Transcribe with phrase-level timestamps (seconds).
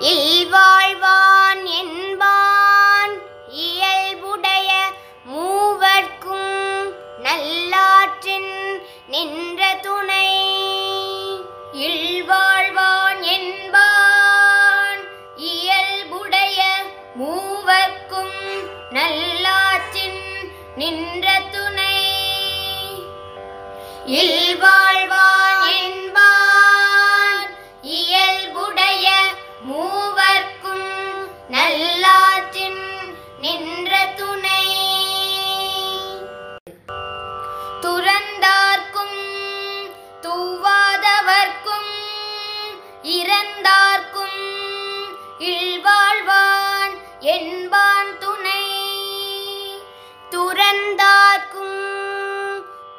[0.00, 3.14] இல்வாழ்வான் என்பான்.
[3.48, 4.70] இயல்புடைய
[5.24, 10.44] மூவர்க்கும் நல்லாற்றின் நின்ற துணை.
[11.72, 15.00] இல்வாழ்வான் என்பான்.
[15.36, 16.62] இயல்புடைய
[17.14, 21.94] மூவர்க்கும் நல்லாற்றின் நின்ற துணை.
[24.06, 24.75] இல்வா
[50.68, 51.74] துறந்தார்க்கும்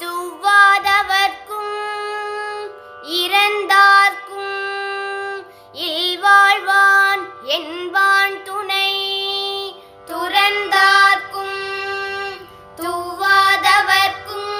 [0.02, 1.73] துவாதவர்க்கும்
[3.17, 4.53] இறந்தார்க்கும்
[5.88, 7.23] இல்வாழ்வான்
[7.55, 8.91] என்பான் துணை
[10.08, 11.59] துறந்தார்க்கும்
[12.80, 14.53] துவாதவர்க்கும்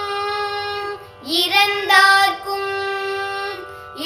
[1.40, 2.70] இறந்தார்க்கும்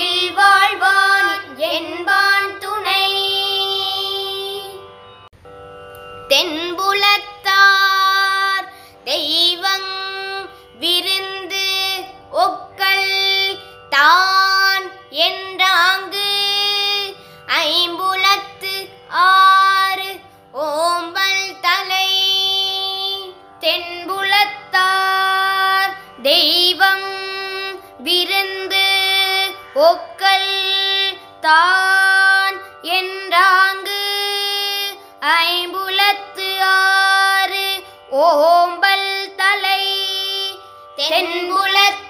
[0.05, 1.33] இல்வாழ்வான்
[1.71, 3.05] என்பான் துணை
[6.29, 6.70] தென்
[14.01, 14.85] யான்
[15.25, 16.27] என்றாங்கு
[17.57, 18.71] ஐம்புலத்து
[19.23, 20.07] ஆறு
[20.65, 22.07] ஓம்பல் தலை.
[23.63, 23.91] தென்புலத்தார்
[26.29, 27.09] தெய்வம்
[28.07, 28.85] விருந்து
[29.89, 30.51] ஒக்கல்
[31.47, 32.57] தான்
[32.99, 34.01] என்றாங்கு
[35.37, 37.67] ஐம்புலத்து ஆறு
[38.25, 39.83] ஓம்பல் தலை.
[41.01, 42.00] தென்புலத்தார்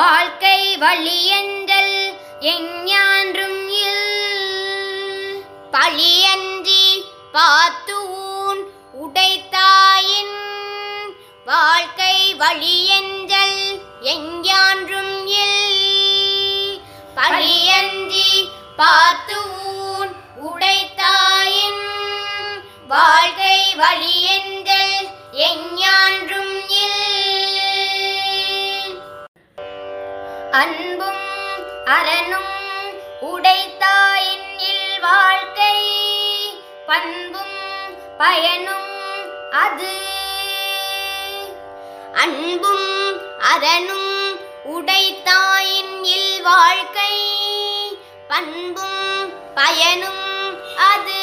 [0.00, 1.94] வாழ்க்கை வழியஞ்சல்
[2.50, 4.06] எஞ்ஞான்றும் இல்.
[5.72, 6.84] பழியஞ்சி
[7.32, 8.62] பார்த்து ஊன்
[9.02, 10.36] உடைத்தாயின்
[11.44, 13.60] வாழ்க்கை வழியஞ்சல்
[14.12, 16.80] எஞ்ஞான்றும் இல்.
[17.16, 18.30] பழியஞ்சி
[18.76, 21.82] பார்த்து ஊன் உடைத்தாயின்
[22.88, 24.96] வாழ்க்கை வழியெஞ்சல்
[25.32, 25.79] எஞ்ஞான்றும்
[30.50, 31.28] அன்பும்
[31.84, 32.54] அரணும்
[33.20, 35.82] உடைத்தாயின் இல் வாழ்க்கை.
[36.86, 37.56] பண்பும்
[38.18, 39.92] பயனும் அது.
[42.14, 43.20] அன்பும்
[43.54, 47.18] அரணும் உடைத்தாயின் இல் வாழ்க்கை.
[48.28, 51.22] பண்பும் பயனும் அது.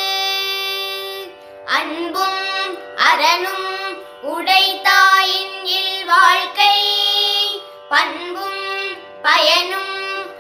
[1.65, 6.76] அன்பும் அரணும் உடைத்தாயின் இல் வாழ்க்கை.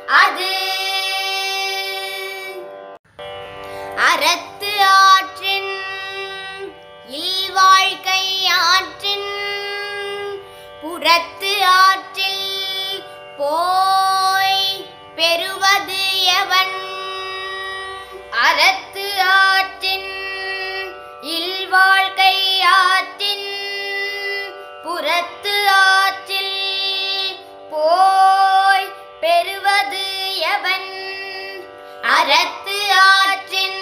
[0.07, 0.51] அது
[4.07, 5.73] அறத்து ஆற்றின்
[7.19, 8.23] இல்வாழ்க்கை
[8.67, 9.29] ஆற்றின்
[10.81, 12.45] புறத்து ஆற்றில்
[13.37, 14.63] போய்
[15.15, 16.01] பெறுவது
[16.39, 16.77] எவன்?
[18.41, 18.86] அறத்து
[32.07, 33.81] அறத்து ஆற்றின்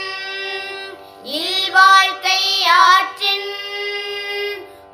[1.40, 2.42] இல்வாழ்க்கை
[2.80, 3.50] ஆற்றின்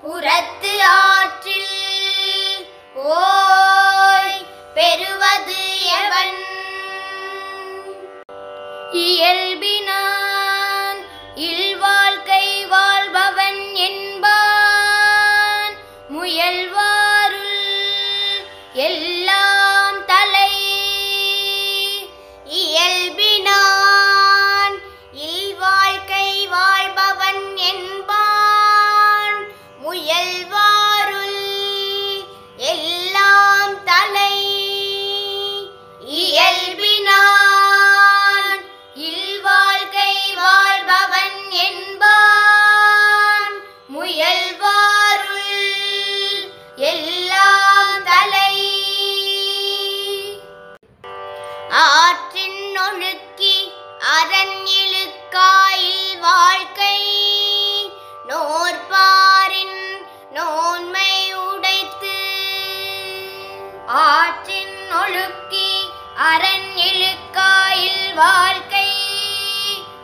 [0.04, 1.72] புறத்து ஆற்றில்
[3.12, 3.20] ஓ
[30.42, 30.71] Eva.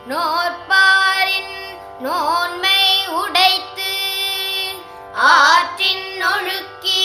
[0.09, 1.55] நோற்பாரின்
[1.99, 2.83] நோன்மை
[3.21, 3.93] உடைத்து
[5.29, 7.01] ஆற்றின் ஒழுக்கி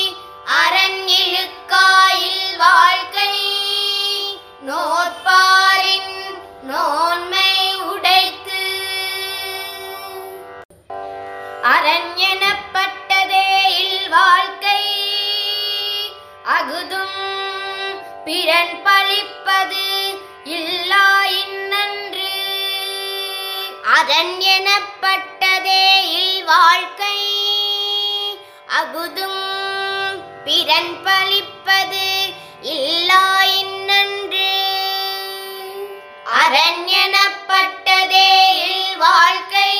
[0.60, 3.32] அரண் இழுக்காயில் வாழ்க்கை.
[4.68, 6.14] நோற்பாரின்
[6.70, 7.50] நோன்மை
[7.92, 8.62] உடைத்து
[11.74, 13.48] அரண் எனப்பட்டதே
[13.84, 14.82] இல் வாழ்க்கை.
[16.56, 17.18] அகுதும்
[18.24, 19.84] பிறன் பழிப்பது
[20.60, 21.11] இல்லா
[23.92, 27.16] அரண் எனப்பட்டதே இல் வாழ்க்கை
[28.78, 29.42] அகுதும்
[30.46, 32.06] பிறன் பழிப்பது
[32.74, 33.24] இல்லா
[33.58, 34.48] இன்னன்று
[36.38, 38.28] அரண் எனப்பட்டதே
[38.64, 39.72] இல் வாழ்க்கை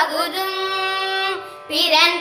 [0.00, 0.60] அகுதும்
[1.68, 2.20] பிறன்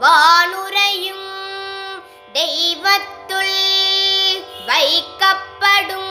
[0.00, 1.28] வானுரையும்
[2.32, 3.56] தெய்வத்துள்
[4.66, 6.10] வைக்கப்படும்.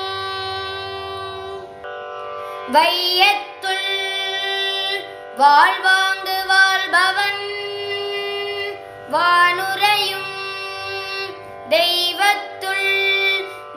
[2.71, 3.89] வையத்துள்
[5.37, 7.43] வாழ்வாங்கு வாழ்பவன்
[9.11, 10.35] வானுரையும்
[11.69, 12.89] தெய்வத்துள்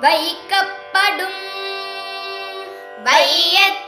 [0.01, 1.43] வைக்கப்படும்.
[3.05, 3.84] வையத்துள்